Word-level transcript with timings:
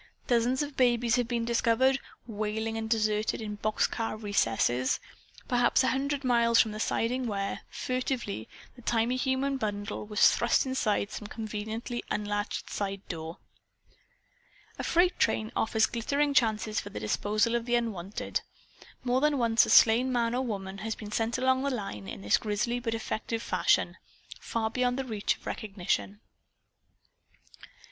Dozens 0.25 0.63
of 0.63 0.75
babies 0.75 1.15
have 1.17 1.27
been 1.27 1.45
discovered, 1.45 1.99
wailing 2.25 2.75
and 2.75 2.89
deserted, 2.89 3.39
in 3.39 3.57
box 3.57 3.85
car 3.85 4.17
recesses; 4.17 4.99
perhaps 5.47 5.83
a 5.83 5.89
hundred 5.89 6.23
miles 6.23 6.59
from 6.59 6.71
the 6.71 6.79
siding 6.79 7.27
where, 7.27 7.59
furtively, 7.69 8.49
the 8.75 8.81
tiny 8.81 9.15
human 9.15 9.57
bundle 9.57 10.07
was 10.07 10.31
thrust 10.31 10.65
inside 10.65 11.11
some 11.11 11.27
conveniently 11.27 12.03
unlatched 12.09 12.67
side 12.71 13.07
door. 13.09 13.37
A 14.79 14.83
freight 14.83 15.19
train 15.19 15.51
offers 15.55 15.85
glittering 15.85 16.33
chances 16.33 16.79
for 16.79 16.89
the 16.89 16.99
disposal 16.99 17.53
of 17.53 17.67
the 17.67 17.75
Unwanted. 17.75 18.41
More 19.03 19.21
than 19.21 19.37
once 19.37 19.67
a 19.67 19.69
slain 19.69 20.11
man 20.11 20.33
or 20.33 20.41
woman 20.41 20.79
has 20.79 20.95
been 20.95 21.11
sent 21.11 21.37
along 21.37 21.61
the 21.61 21.69
line, 21.69 22.07
in 22.07 22.23
this 22.23 22.37
grisly 22.37 22.79
but 22.79 22.95
effective 22.95 23.43
fashion, 23.43 23.97
far 24.39 24.71
beyond 24.71 24.97
the 24.97 25.05
reach 25.05 25.37
of 25.37 25.45
recognition. 25.45 26.21